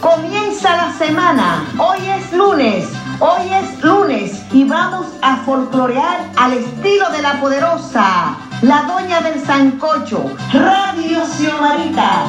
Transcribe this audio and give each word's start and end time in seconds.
Comienza 0.00 0.76
la 0.76 0.92
semana. 0.92 1.64
Hoy 1.76 1.98
es 2.08 2.32
lunes. 2.32 2.88
Hoy 3.18 3.52
es 3.52 3.82
lunes 3.82 4.40
y 4.52 4.62
vamos 4.62 5.08
a 5.22 5.38
folclorear 5.38 6.30
al 6.36 6.52
estilo 6.52 7.10
de 7.10 7.20
la 7.20 7.40
poderosa, 7.40 8.36
la 8.62 8.82
doña 8.82 9.20
del 9.22 9.44
sancocho, 9.44 10.30
Radio 10.52 11.26
Xiomarita. 11.26 12.26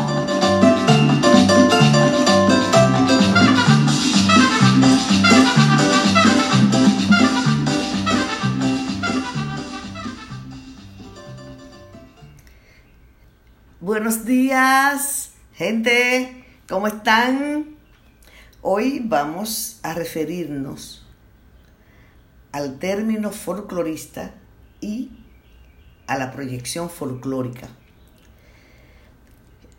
Buenos 13.79 14.25
días, 14.25 15.33
gente, 15.53 16.36
¿cómo 16.67 16.87
están? 16.87 17.77
Hoy 18.61 19.01
vamos 19.03 19.79
a 19.83 19.93
referirnos 19.93 21.05
al 22.51 22.77
término 22.77 23.31
folclorista 23.31 24.33
y 24.81 25.11
a 26.07 26.17
la 26.17 26.31
proyección 26.31 26.89
folclórica. 26.89 27.69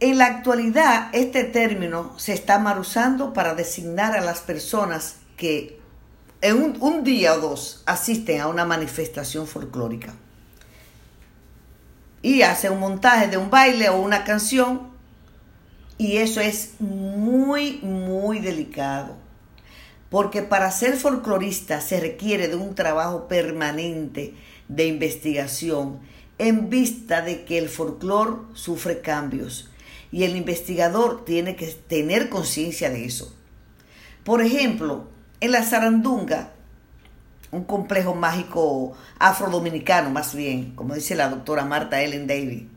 En 0.01 0.16
la 0.16 0.27
actualidad, 0.27 1.11
este 1.12 1.45
término 1.45 2.19
se 2.19 2.33
está 2.33 2.59
mal 2.59 2.78
usando 2.78 3.33
para 3.33 3.55
designar 3.55 4.16
a 4.16 4.23
las 4.23 4.41
personas 4.41 5.16
que 5.36 5.78
en 6.41 6.56
un, 6.56 6.77
un 6.80 7.05
día 7.05 7.34
o 7.34 7.41
dos 7.41 7.83
asisten 7.84 8.41
a 8.41 8.47
una 8.47 8.64
manifestación 8.64 9.47
folclórica 9.47 10.14
y 12.23 12.42
hace 12.42 12.70
un 12.70 12.80
montaje 12.80 13.27
de 13.27 13.36
un 13.36 13.50
baile 13.50 13.89
o 13.91 14.00
una 14.00 14.25
canción 14.25 14.97
y 15.98 16.18
eso 16.18 16.41
es 16.41 16.74
muy, 16.78 17.80
muy 17.82 18.38
delicado. 18.38 19.16
Porque 20.08 20.42
para 20.42 20.70
ser 20.70 20.96
folclorista 20.96 21.80
se 21.80 22.00
requiere 22.00 22.48
de 22.48 22.56
un 22.56 22.74
trabajo 22.74 23.28
permanente 23.28 24.34
de 24.68 24.86
investigación 24.86 25.98
en 26.38 26.70
vista 26.70 27.20
de 27.20 27.44
que 27.44 27.58
el 27.58 27.68
folclor 27.68 28.46
sufre 28.55 29.00
cambios 29.00 29.68
y 30.10 30.22
el 30.22 30.36
investigador 30.36 31.24
tiene 31.24 31.56
que 31.56 31.66
tener 31.66 32.30
conciencia 32.30 32.88
de 32.88 33.05
eso. 33.05 33.34
Por 34.24 34.40
ejemplo, 34.40 35.08
en 35.40 35.52
la 35.52 35.62
zarandunga 35.62 36.52
un 37.50 37.64
complejo 37.64 38.14
mágico 38.14 38.94
afrodominicano, 39.18 40.10
más 40.10 40.34
bien, 40.34 40.74
como 40.74 40.94
dice 40.94 41.14
la 41.14 41.28
doctora 41.28 41.64
Marta 41.64 42.02
Ellen 42.02 42.27
Davy. 42.27 42.68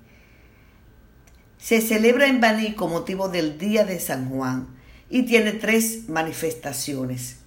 Se 1.61 1.79
celebra 1.79 2.25
en 2.25 2.41
Baní 2.41 2.73
con 2.73 2.89
motivo 2.89 3.29
del 3.29 3.59
Día 3.59 3.85
de 3.85 3.99
San 3.99 4.29
Juan 4.29 4.67
y 5.11 5.23
tiene 5.23 5.51
tres 5.51 6.09
manifestaciones. 6.09 7.37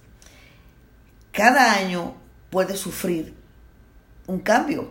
Cada 1.33 1.73
año 1.73 2.15
puede 2.49 2.77
sufrir 2.77 3.33
un 4.25 4.39
cambio 4.39 4.89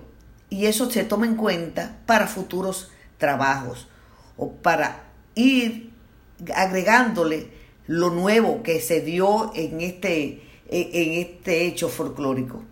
y 0.51 0.67
eso 0.67 0.91
se 0.91 1.05
toma 1.05 1.25
en 1.25 1.37
cuenta 1.37 1.97
para 2.05 2.27
futuros 2.27 2.91
trabajos 3.17 3.89
o 4.37 4.53
para 4.53 5.05
ir 5.35 5.91
agregándole 6.55 7.51
lo 7.87 8.11
nuevo 8.11 8.63
que 8.63 8.79
se 8.83 9.01
dio 9.01 9.53
en 9.55 9.81
este 9.81 10.43
en 10.69 11.13
este 11.27 11.67
hecho 11.67 11.89
folclórico. 11.89 12.63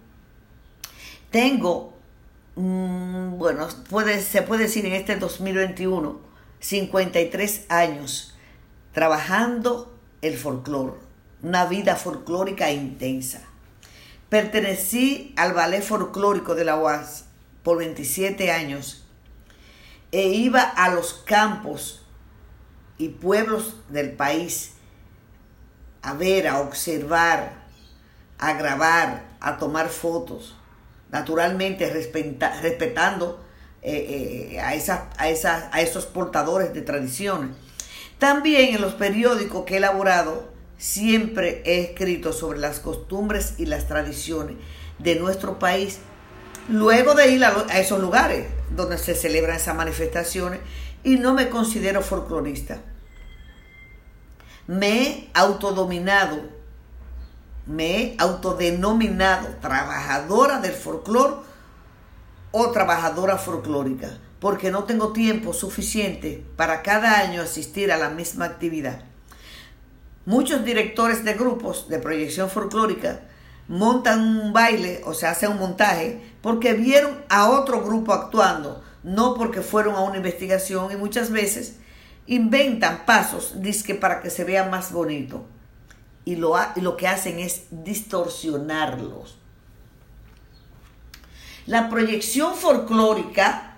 Tengo, 1.31 1.95
mm, 2.57 3.39
bueno, 3.39 3.69
se 3.71 4.43
puede 4.43 4.65
decir 4.65 4.85
en 4.85 4.93
este 4.93 5.17
2021, 5.17 6.32
53 6.63 7.67
años 7.71 8.37
trabajando 8.93 9.99
el 10.23 10.39
folclore, 10.39 10.95
una 11.43 11.67
vida 11.67 11.97
folclórica 11.97 12.71
intensa. 12.71 13.43
Pertenecí 14.29 15.35
al 15.37 15.55
ballet 15.55 15.83
folclórico 15.83 16.55
de 16.55 16.65
la 16.65 16.77
UAS 16.79 17.25
por 17.65 17.79
27 17.79 18.53
años 18.53 19.05
e 20.13 20.29
iba 20.29 20.63
a 20.63 20.95
los 20.95 21.15
campos 21.15 22.07
y 22.97 23.09
pueblos 23.09 23.77
del 23.89 24.13
país 24.13 24.75
a 26.03 26.15
ver, 26.15 26.47
a 26.47 26.61
observar, 26.61 27.65
a 28.39 28.53
grabar, 28.53 29.25
a 29.41 29.59
tomar 29.59 29.89
fotos, 29.89 30.57
naturalmente 31.11 31.91
respetando 31.91 33.45
eh, 33.83 34.53
eh, 34.55 34.61
a, 34.61 34.69
a, 34.71 35.71
a 35.73 35.81
esos 35.81 36.07
portadores 36.07 36.73
de 36.73 36.83
tradiciones. 36.83 37.51
También 38.19 38.75
en 38.75 38.81
los 38.81 38.95
periódicos 38.95 39.65
que 39.65 39.75
he 39.75 39.77
elaborado 39.79 40.51
siempre 40.79 41.63
he 41.65 41.81
escrito 41.81 42.33
sobre 42.33 42.59
las 42.59 42.81
costumbres 42.81 43.55
y 43.59 43.67
las 43.67 43.87
tradiciones 43.89 44.57
de 44.99 45.17
nuestro 45.17 45.59
país, 45.59 45.99
luego 46.69 47.15
de 47.15 47.31
ir 47.33 47.45
a, 47.45 47.55
a 47.69 47.81
esos 47.81 48.01
lugares 48.01 48.47
donde 48.71 48.99
se 48.99 49.15
celebran 49.15 49.57
esas 49.57 49.75
manifestaciones 49.77 50.61
y 51.05 51.17
no 51.17 51.35
me 51.35 51.49
considero 51.49 52.03
folclorista. 52.03 52.81
Me 54.67 55.03
he 55.03 55.31
autodominado 55.35 56.63
me 57.67 57.97
he 57.97 58.17
autodenominado 58.19 59.49
trabajadora 59.61 60.61
del 60.61 60.73
folclore 60.73 61.35
o 62.53 62.71
trabajadora 62.71 63.39
folclórica, 63.39 64.19
porque 64.39 64.71
no 64.71 64.85
tengo 64.85 65.13
tiempo 65.13 65.53
suficiente 65.53 66.45
para 66.57 66.83
cada 66.83 67.19
año 67.19 67.43
asistir 67.43 67.91
a 67.91 67.97
la 67.97 68.11
misma 68.11 68.45
actividad. 68.45 69.03
Muchos 70.25 70.65
directores 70.65 71.25
de 71.25 71.35
grupos 71.35 71.89
de 71.89 71.99
proyección 71.99 72.49
folclórica 72.49 73.23
montan 73.67 74.21
un 74.21 74.53
baile 74.53 75.01
o 75.05 75.15
se 75.15 75.27
hacen 75.27 75.53
un 75.53 75.59
montaje 75.59 76.21
porque 76.43 76.75
vieron 76.75 77.25
a 77.29 77.51
otro 77.51 77.83
grupo 77.83 78.13
actuando, 78.13 78.83
no 79.03 79.35
porque 79.35 79.63
fueron 79.63 79.97
a 79.97 80.01
una 80.03 80.19
investigación 80.19 80.93
y 80.93 80.97
muchas 80.97 81.31
veces 81.31 81.77
inventan 82.27 83.05
pasos 83.05 83.61
disque 83.63 83.95
para 83.95 84.21
que 84.21 84.31
se 84.31 84.45
vea 84.45 84.65
más 84.65 84.93
bonito 84.93 85.47
y 86.25 86.37
lo, 86.37 86.55
lo 86.77 86.97
que 86.97 87.09
hacen 87.09 87.39
es 87.39 87.65
distorsionarlos. 87.71 89.39
La 91.67 91.89
proyección 91.89 92.55
folclórica 92.55 93.77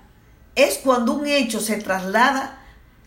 es 0.54 0.78
cuando 0.78 1.12
un 1.12 1.26
hecho 1.26 1.60
se 1.60 1.76
traslada 1.76 2.58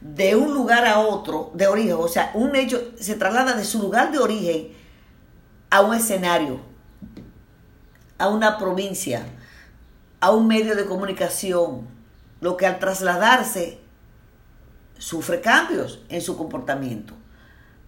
de 0.02 0.36
un 0.36 0.54
lugar 0.54 0.86
a 0.86 1.00
otro 1.00 1.52
de 1.56 1.68
origen, 1.68 1.96
o 1.98 2.08
sea, 2.08 2.32
un 2.36 2.56
hecho 2.56 2.92
se 3.00 3.16
traslada 3.16 3.56
de 3.56 3.66
su 3.66 3.80
lugar 3.80 4.12
de 4.12 4.20
origen 4.20 4.70
a 5.70 5.82
un 5.82 5.96
escenario, 5.96 6.60
a 8.18 8.28
una 8.30 8.58
provincia, 8.58 9.26
a 10.20 10.32
un 10.32 10.48
medio 10.48 10.76
de 10.76 10.86
comunicación, 10.86 11.88
lo 12.42 12.58
que 12.58 12.68
al 12.68 12.80
trasladarse 12.80 13.80
sufre 15.00 15.42
cambios 15.42 16.00
en 16.10 16.22
su 16.22 16.38
comportamiento 16.38 17.14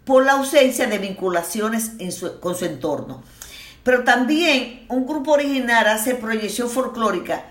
por 0.05 0.25
la 0.25 0.33
ausencia 0.33 0.87
de 0.87 0.97
vinculaciones 0.97 1.91
con 2.39 2.55
su 2.55 2.65
entorno. 2.65 3.21
Pero 3.89 4.03
también 4.03 4.85
un 4.87 5.07
grupo 5.07 5.31
original 5.31 5.87
hace 5.87 6.13
proyección 6.13 6.69
folclórica 6.69 7.45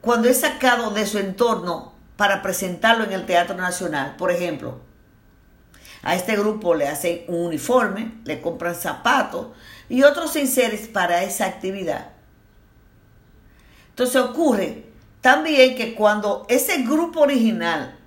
cuando 0.00 0.28
es 0.28 0.38
sacado 0.38 0.92
de 0.92 1.06
su 1.06 1.18
entorno 1.18 1.92
para 2.14 2.40
presentarlo 2.40 3.02
en 3.02 3.12
el 3.12 3.26
Teatro 3.26 3.56
Nacional. 3.56 4.14
Por 4.14 4.30
ejemplo, 4.30 4.78
a 6.04 6.14
este 6.14 6.36
grupo 6.36 6.76
le 6.76 6.86
hacen 6.86 7.24
un 7.26 7.46
uniforme, 7.46 8.12
le 8.22 8.40
compran 8.40 8.76
zapatos 8.76 9.48
y 9.88 10.04
otros 10.04 10.36
enseres 10.36 10.86
para 10.86 11.24
esa 11.24 11.46
actividad. 11.46 12.12
Entonces 13.88 14.14
ocurre 14.14 14.86
también 15.20 15.74
que 15.74 15.96
cuando 15.96 16.46
ese 16.48 16.82
grupo 16.82 17.22
original 17.22 17.98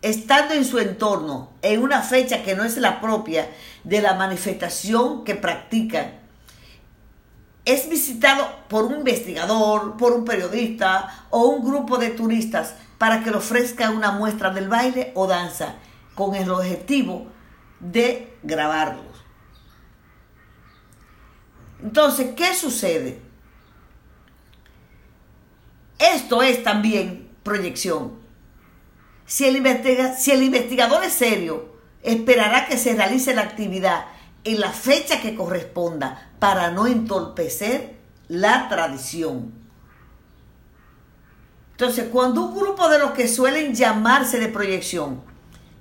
estando 0.00 0.54
en 0.54 0.64
su 0.64 0.78
entorno 0.78 1.50
en 1.60 1.82
una 1.82 2.00
fecha 2.00 2.42
que 2.42 2.56
no 2.56 2.64
es 2.64 2.78
la 2.78 3.02
propia 3.02 3.46
de 3.84 4.00
la 4.00 4.14
manifestación 4.14 5.22
que 5.22 5.34
practican, 5.34 6.15
es 7.66 7.90
visitado 7.90 8.48
por 8.68 8.84
un 8.84 8.94
investigador, 8.98 9.96
por 9.96 10.12
un 10.12 10.24
periodista 10.24 11.26
o 11.30 11.48
un 11.48 11.66
grupo 11.66 11.98
de 11.98 12.10
turistas 12.10 12.74
para 12.96 13.22
que 13.22 13.30
le 13.30 13.36
ofrezca 13.36 13.90
una 13.90 14.12
muestra 14.12 14.50
del 14.50 14.68
baile 14.68 15.10
o 15.14 15.26
danza 15.26 15.74
con 16.14 16.36
el 16.36 16.48
objetivo 16.50 17.26
de 17.80 18.38
grabarlos. 18.44 19.04
Entonces, 21.82 22.34
¿qué 22.36 22.54
sucede? 22.54 23.20
Esto 25.98 26.42
es 26.42 26.62
también 26.62 27.28
proyección. 27.42 28.12
Si 29.26 29.44
el, 29.44 30.16
si 30.16 30.30
el 30.30 30.42
investigador 30.44 31.02
es 31.02 31.12
serio, 31.12 31.76
esperará 32.04 32.66
que 32.66 32.78
se 32.78 32.94
realice 32.94 33.34
la 33.34 33.42
actividad 33.42 34.06
en 34.46 34.60
la 34.60 34.70
fecha 34.70 35.20
que 35.20 35.34
corresponda 35.34 36.30
para 36.38 36.70
no 36.70 36.86
entorpecer 36.86 37.96
la 38.28 38.68
tradición. 38.68 39.52
Entonces, 41.72 42.08
cuando 42.10 42.42
un 42.42 42.56
grupo 42.56 42.88
de 42.88 43.00
los 43.00 43.10
que 43.10 43.28
suelen 43.28 43.74
llamarse 43.74 44.38
de 44.38 44.48
proyección 44.48 45.20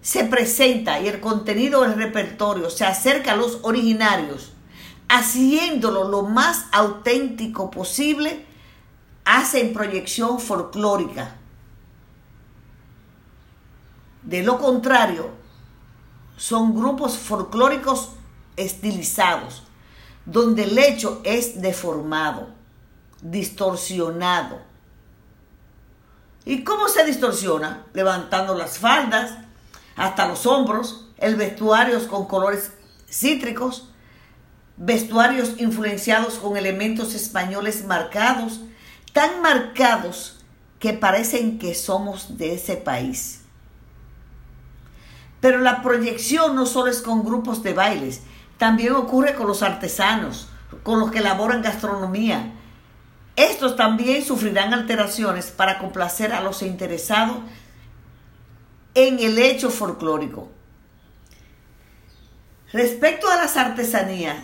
se 0.02 0.26
presenta 0.26 1.00
y 1.00 1.08
el 1.08 1.20
contenido 1.20 1.82
del 1.82 1.94
repertorio 1.94 2.70
se 2.70 2.86
acerca 2.86 3.34
a 3.34 3.36
los 3.36 3.60
originarios, 3.62 4.52
haciéndolo 5.10 6.10
lo 6.10 6.24
más 6.24 6.66
auténtico 6.72 7.70
posible, 7.70 8.46
hacen 9.26 9.74
proyección 9.74 10.40
folclórica. 10.40 11.36
De 14.24 14.42
lo 14.42 14.58
contrario, 14.58 15.30
son 16.36 16.76
grupos 16.76 17.18
folclóricos 17.18 18.15
estilizados, 18.58 19.64
donde 20.26 20.64
el 20.64 20.78
hecho 20.78 21.22
es 21.24 21.62
deformado, 21.62 22.50
distorsionado. 23.22 24.60
¿Y 26.46 26.64
cómo 26.64 26.88
se 26.88 27.06
distorsiona? 27.06 27.86
Levantando 27.94 28.56
las 28.56 28.78
faldas, 28.78 29.34
hasta 29.96 30.28
los 30.28 30.46
hombros, 30.46 31.10
el 31.18 31.36
vestuario 31.36 32.06
con 32.08 32.28
colores 32.28 32.72
cítricos, 33.10 33.90
vestuarios 34.78 35.60
influenciados 35.60 36.36
con 36.36 36.58
elementos 36.58 37.16
españoles 37.16 37.86
marcados, 37.86 38.62
tan 39.14 39.42
marcados 39.42 40.44
que 40.80 40.94
parecen 40.94 41.58
que 41.58 41.74
somos 41.74 42.38
de 42.38 42.56
ese 42.56 42.76
país. 42.76 43.42
Pero 45.40 45.60
la 45.60 45.82
proyección 45.82 46.56
no 46.56 46.66
solo 46.66 46.92
es 46.92 47.02
con 47.02 47.24
grupos 47.24 47.64
de 47.64 47.74
bailes, 47.74 48.22
también 48.58 48.94
ocurre 48.94 49.36
con 49.36 49.48
los 49.48 49.64
artesanos, 49.64 50.48
con 50.84 51.00
los 51.00 51.12
que 51.12 51.20
elaboran 51.20 51.62
gastronomía. 51.62 52.54
Estos 53.36 53.76
también 53.76 54.24
sufrirán 54.24 54.74
alteraciones 54.74 55.48
para 55.48 55.80
complacer 55.80 56.32
a 56.34 56.42
los 56.42 56.62
interesados 56.62 57.38
en 58.94 59.20
el 59.20 59.38
hecho 59.38 59.70
folclórico. 59.70 60.50
Respecto 62.72 63.30
a 63.30 63.36
las 63.36 63.58
artesanías, 63.58 64.38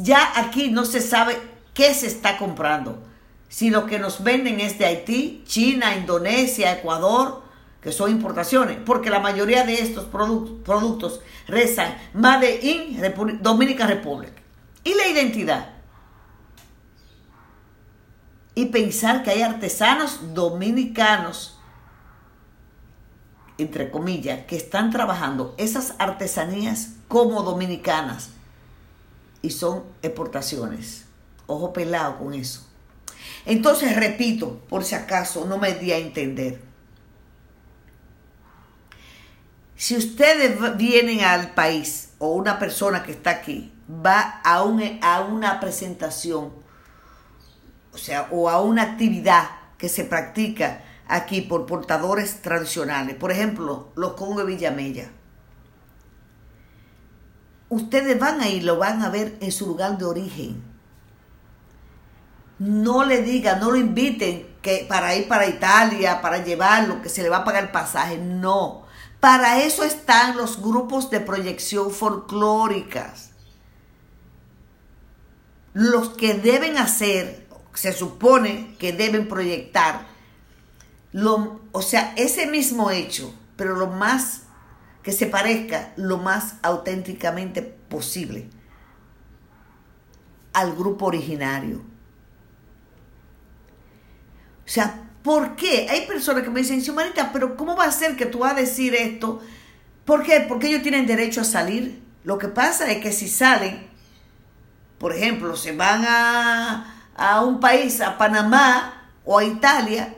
ya 0.00 0.32
aquí 0.36 0.70
no 0.70 0.84
se 0.84 1.00
sabe 1.00 1.38
qué 1.74 1.94
se 1.94 2.06
está 2.06 2.38
comprando. 2.38 3.02
Si 3.48 3.70
lo 3.70 3.84
que 3.86 3.98
nos 3.98 4.24
venden 4.24 4.60
es 4.60 4.78
de 4.78 4.86
Haití, 4.86 5.44
China, 5.46 5.94
Indonesia, 5.94 6.72
Ecuador, 6.72 7.41
que 7.82 7.92
son 7.92 8.10
importaciones, 8.10 8.78
porque 8.84 9.10
la 9.10 9.18
mayoría 9.18 9.64
de 9.64 9.74
estos 9.74 10.04
productos 10.04 11.20
rezan 11.48 11.96
Made 12.14 12.60
in 12.62 13.42
Dominican 13.42 13.88
Republic. 13.88 14.32
¿Y 14.84 14.94
la 14.94 15.08
identidad? 15.08 15.70
Y 18.54 18.66
pensar 18.66 19.22
que 19.22 19.30
hay 19.30 19.42
artesanos 19.42 20.34
dominicanos 20.34 21.58
entre 23.58 23.90
comillas, 23.90 24.44
que 24.46 24.56
están 24.56 24.90
trabajando 24.90 25.54
esas 25.58 25.94
artesanías 25.98 26.90
como 27.08 27.42
dominicanas 27.42 28.30
y 29.40 29.50
son 29.50 29.84
exportaciones. 30.02 31.04
Ojo 31.46 31.72
pelado 31.72 32.18
con 32.18 32.34
eso. 32.34 32.66
Entonces, 33.44 33.96
repito, 33.96 34.60
por 34.68 34.84
si 34.84 34.94
acaso 34.94 35.44
no 35.44 35.58
me 35.58 35.74
di 35.74 35.92
a 35.92 35.98
entender. 35.98 36.71
Si 39.82 39.96
ustedes 39.96 40.76
vienen 40.76 41.24
al 41.24 41.54
país 41.54 42.10
o 42.20 42.34
una 42.34 42.60
persona 42.60 43.02
que 43.02 43.10
está 43.10 43.30
aquí 43.30 43.74
va 43.90 44.40
a, 44.44 44.62
un, 44.62 44.80
a 45.02 45.22
una 45.22 45.58
presentación, 45.58 46.52
o 47.92 47.98
sea, 47.98 48.28
o 48.30 48.48
a 48.48 48.60
una 48.60 48.82
actividad 48.82 49.48
que 49.78 49.88
se 49.88 50.04
practica 50.04 50.84
aquí 51.08 51.40
por 51.40 51.66
portadores 51.66 52.42
tradicionales. 52.42 53.16
Por 53.16 53.32
ejemplo, 53.32 53.90
los 53.96 54.12
Congo 54.12 54.44
Villamella. 54.44 55.10
Ustedes 57.68 58.20
van 58.20 58.40
a 58.40 58.48
ir, 58.48 58.62
lo 58.62 58.78
van 58.78 59.02
a 59.02 59.08
ver 59.08 59.36
en 59.40 59.50
su 59.50 59.66
lugar 59.66 59.98
de 59.98 60.04
origen. 60.04 60.62
No 62.60 63.02
le 63.02 63.22
digan, 63.22 63.58
no 63.58 63.72
lo 63.72 63.78
inviten 63.78 64.46
que 64.62 64.86
para 64.88 65.16
ir 65.16 65.26
para 65.26 65.48
Italia, 65.48 66.20
para 66.22 66.38
llevarlo, 66.38 67.02
que 67.02 67.08
se 67.08 67.24
le 67.24 67.28
va 67.28 67.38
a 67.38 67.44
pagar 67.44 67.64
el 67.64 67.70
pasaje. 67.72 68.18
No. 68.18 68.81
Para 69.22 69.62
eso 69.62 69.84
están 69.84 70.36
los 70.36 70.60
grupos 70.60 71.08
de 71.08 71.20
proyección 71.20 71.92
folclóricas. 71.92 73.30
Los 75.74 76.08
que 76.08 76.34
deben 76.34 76.76
hacer, 76.76 77.46
se 77.72 77.92
supone 77.92 78.74
que 78.80 78.92
deben 78.92 79.28
proyectar 79.28 80.08
o 81.70 81.82
sea, 81.82 82.14
ese 82.16 82.48
mismo 82.48 82.90
hecho, 82.90 83.32
pero 83.54 83.76
lo 83.76 83.86
más 83.86 84.42
que 85.04 85.12
se 85.12 85.26
parezca 85.26 85.92
lo 85.94 86.18
más 86.18 86.56
auténticamente 86.60 87.62
posible 87.62 88.50
al 90.52 90.74
grupo 90.74 91.06
originario. 91.06 91.78
O 94.66 94.68
sea, 94.68 95.11
¿por 95.22 95.56
qué? 95.56 95.88
Hay 95.90 96.06
personas 96.06 96.42
que 96.42 96.50
me 96.50 96.60
dicen, 96.60 96.82
Xiumanita, 96.82 97.32
pero 97.32 97.56
¿cómo 97.56 97.76
va 97.76 97.84
a 97.84 97.92
ser 97.92 98.16
que 98.16 98.26
tú 98.26 98.40
vas 98.40 98.52
a 98.52 98.60
decir 98.60 98.94
esto? 98.94 99.40
¿Por 100.04 100.22
qué? 100.22 100.44
Porque 100.48 100.68
ellos 100.68 100.82
tienen 100.82 101.06
derecho 101.06 101.42
a 101.42 101.44
salir. 101.44 102.02
Lo 102.24 102.38
que 102.38 102.48
pasa 102.48 102.90
es 102.90 103.02
que 103.02 103.12
si 103.12 103.28
salen, 103.28 103.88
por 104.98 105.14
ejemplo, 105.14 105.56
se 105.56 105.72
van 105.72 106.04
a, 106.06 107.08
a 107.16 107.40
un 107.42 107.60
país, 107.60 108.00
a 108.00 108.18
Panamá 108.18 109.10
o 109.24 109.38
a 109.38 109.44
Italia, 109.44 110.14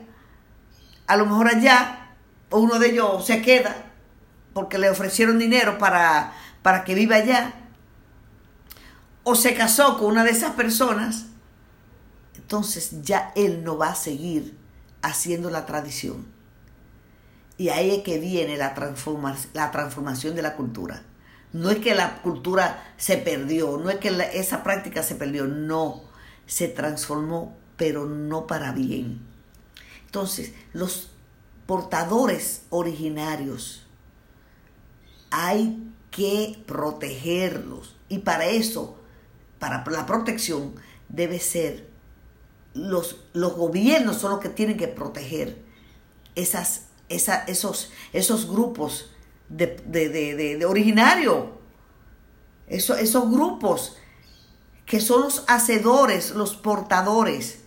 a 1.07 1.17
lo 1.17 1.25
mejor 1.25 1.47
allá 1.47 2.05
uno 2.51 2.79
de 2.79 2.91
ellos 2.91 3.25
se 3.25 3.41
queda 3.41 3.75
porque 4.53 4.77
le 4.77 4.89
ofrecieron 4.89 5.37
dinero 5.37 5.77
para, 5.77 6.33
para 6.61 6.85
que 6.85 6.95
viva 6.95 7.17
allá, 7.17 7.53
o 9.23 9.35
se 9.35 9.53
casó 9.53 9.97
con 9.97 10.07
una 10.11 10.23
de 10.23 10.31
esas 10.31 10.53
personas, 10.53 11.25
entonces 12.37 13.01
ya 13.01 13.33
él 13.35 13.63
no 13.65 13.77
va 13.77 13.89
a 13.89 13.95
seguir 13.95 14.55
haciendo 15.05 15.49
la 15.49 15.65
tradición. 15.65 16.25
Y 17.57 17.69
ahí 17.69 17.91
es 17.91 18.03
que 18.03 18.19
viene 18.19 18.57
la, 18.57 18.75
la 19.53 19.71
transformación 19.71 20.35
de 20.35 20.41
la 20.41 20.55
cultura. 20.55 21.03
No 21.53 21.69
es 21.69 21.77
que 21.77 21.95
la 21.95 22.21
cultura 22.21 22.93
se 22.97 23.17
perdió, 23.17 23.77
no 23.77 23.89
es 23.89 23.97
que 23.97 24.09
esa 24.33 24.63
práctica 24.63 25.03
se 25.03 25.15
perdió, 25.15 25.45
no, 25.45 26.01
se 26.47 26.67
transformó, 26.67 27.55
pero 27.77 28.05
no 28.05 28.47
para 28.47 28.73
bien. 28.73 29.21
Entonces, 30.05 30.53
los 30.73 31.11
portadores 31.65 32.63
originarios 32.71 33.85
hay 35.29 35.91
que 36.11 36.61
protegerlos. 36.65 37.95
Y 38.09 38.19
para 38.19 38.47
eso, 38.47 38.97
para 39.59 39.85
la 39.89 40.05
protección, 40.05 40.75
debe 41.09 41.39
ser 41.39 41.94
los, 42.75 43.17
los 43.33 43.55
gobiernos 43.55 44.17
son 44.17 44.31
los 44.31 44.39
que 44.39 44.49
tienen 44.49 44.77
que 44.77 44.87
proteger 44.87 45.57
esas, 46.35 46.87
esos, 47.09 47.91
esos 48.13 48.47
grupos 48.47 49.11
de, 49.49 49.67
de, 49.87 50.65
originarios. 50.65 51.45
esos 52.67 53.31
grupos 53.31 53.97
que 54.85 54.99
son 54.99 55.21
los 55.21 55.43
hacedores, 55.47 56.31
los 56.31 56.55
portadores 56.55 57.59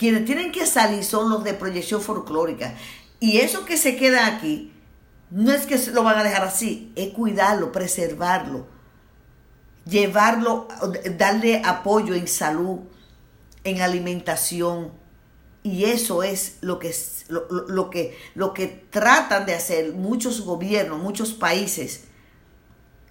quienes 0.00 0.24
tienen 0.24 0.50
que 0.50 0.64
salir 0.64 1.04
son 1.04 1.28
los 1.28 1.44
de 1.44 1.52
proyección 1.52 2.00
folclórica. 2.00 2.74
Y 3.20 3.36
eso 3.40 3.66
que 3.66 3.76
se 3.76 3.96
queda 3.96 4.28
aquí, 4.28 4.72
no 5.30 5.52
es 5.52 5.66
que 5.66 5.76
lo 5.90 6.02
van 6.02 6.18
a 6.18 6.24
dejar 6.24 6.42
así, 6.42 6.90
es 6.96 7.12
cuidarlo, 7.12 7.70
preservarlo, 7.70 8.66
llevarlo, 9.84 10.68
darle 11.18 11.60
apoyo 11.62 12.14
en 12.14 12.28
salud, 12.28 12.78
en 13.64 13.80
alimentación. 13.82 14.92
Y 15.62 15.84
eso 15.84 16.22
es 16.22 16.56
lo 16.62 16.78
que, 16.78 16.94
lo, 17.28 17.90
que, 17.90 18.16
lo 18.34 18.54
que 18.54 18.66
tratan 18.90 19.44
de 19.46 19.54
hacer 19.54 19.92
muchos 19.92 20.40
gobiernos, 20.42 21.00
muchos 21.00 21.32
países. 21.32 22.04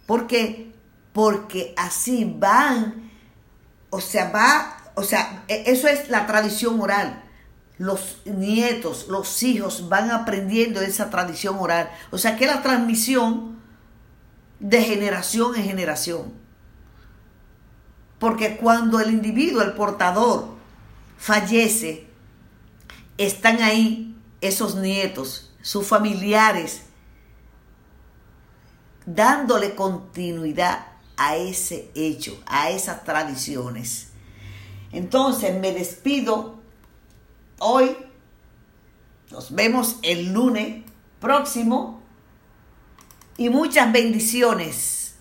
¿Por 0.06 0.25
qué? 0.25 0.72
Porque 1.13 1.74
así 1.77 2.25
van, 2.25 3.12
o 3.91 4.01
sea, 4.01 4.32
va 4.32 4.79
o 5.00 5.03
sea, 5.03 5.46
e, 5.48 5.63
eso 5.68 5.88
es 5.88 6.10
la 6.10 6.27
tradición 6.27 6.82
oral. 6.82 7.24
Los 7.77 8.18
nietos, 8.25 9.08
los 9.08 9.41
hijos 9.44 9.88
van 9.88 10.12
aprendiendo 10.12 10.82
esa 10.82 11.10
tradición 11.10 11.56
oral. 11.58 11.89
O 12.12 12.18
sea, 12.18 12.36
que 12.36 12.46
la 12.46 12.62
transmisión 12.62 13.62
de 14.60 14.84
generación 14.84 15.56
en 15.56 15.63
generación. 15.63 16.34
Porque 18.20 18.58
cuando 18.58 19.00
el 19.00 19.12
individuo, 19.12 19.62
el 19.62 19.74
portador, 19.74 20.56
fallece, 21.18 22.08
están 23.18 23.62
ahí 23.62 24.16
esos 24.42 24.76
nietos, 24.76 25.52
sus 25.62 25.88
familiares, 25.88 26.84
dándole 29.06 29.76
continuidad 29.76 30.88
a 31.18 31.36
ese 31.36 31.92
hecho, 31.96 32.42
a 32.46 32.70
esas 32.70 33.04
tradiciones. 33.04 34.10
Entonces 34.92 35.60
me 35.60 35.74
despido 35.74 36.60
hoy. 37.60 37.96
Nos 39.32 39.54
vemos 39.54 39.98
el 40.02 40.34
lunes 40.34 40.84
próximo. 41.20 42.02
y 43.38 43.50
muchas 43.50 43.92
bendiciones. 43.94 45.16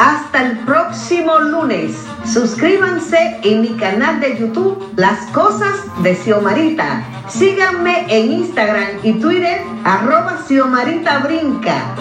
Hasta 0.00 0.46
el 0.46 0.58
próximo 0.60 1.38
lunes. 1.40 2.06
Suscríbanse 2.24 3.38
en 3.42 3.60
mi 3.60 3.76
canal 3.76 4.18
de 4.18 4.38
YouTube 4.38 4.94
Las 4.96 5.26
Cosas 5.26 5.74
de 6.02 6.16
Xiomarita. 6.16 7.02
Síganme 7.28 8.06
en 8.08 8.32
Instagram 8.32 9.00
y 9.02 9.12
Twitter 9.20 9.60
arroba 9.84 10.38
Xiomarita 10.48 11.18
Brinca. 11.18 11.94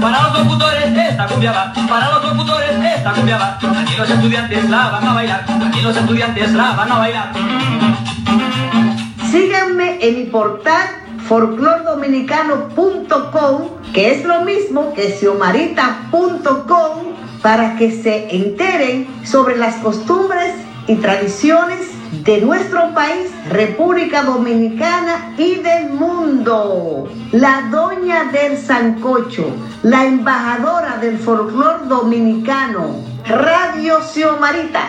Para 0.00 0.24
los 0.24 0.40
locutores 0.40 0.86
esta 0.86 1.28
cumbia 1.28 1.52
va, 1.52 1.72
para 1.88 2.14
los 2.14 2.24
locutores 2.24 2.70
esta 2.96 3.12
cumbia 3.12 3.38
va. 3.38 3.56
Aquí 3.80 3.94
los 3.96 4.10
estudiantes 4.10 4.68
la 4.68 4.88
van 4.88 5.06
a 5.06 5.14
bailar, 5.14 5.46
aquí 5.68 5.82
los 5.82 5.96
estudiantes 5.96 6.52
la 6.52 6.72
van 6.72 6.90
a 6.90 6.98
bailar. 6.98 7.32
Síganme 9.30 9.98
en 10.00 10.16
mi 10.16 10.24
portal 10.24 10.88
folclordominicano.com, 11.28 13.68
que 13.92 14.10
es 14.12 14.24
lo 14.24 14.40
mismo 14.42 14.92
que 14.94 15.12
xiomarita.com, 15.12 17.15
para 17.46 17.76
que 17.76 17.92
se 17.92 18.34
enteren 18.34 19.06
sobre 19.24 19.56
las 19.56 19.76
costumbres 19.76 20.52
y 20.88 20.96
tradiciones 20.96 21.78
de 22.24 22.40
nuestro 22.40 22.92
país, 22.92 23.30
República 23.48 24.24
Dominicana 24.24 25.32
y 25.38 25.54
del 25.54 25.90
mundo. 25.90 27.08
La 27.30 27.68
doña 27.70 28.24
del 28.32 28.58
Sancocho, 28.58 29.46
la 29.84 30.06
embajadora 30.06 30.96
del 30.96 31.20
folclor 31.20 31.86
dominicano, 31.86 32.96
Radio 33.28 34.00
Xiomarita. 34.02 34.82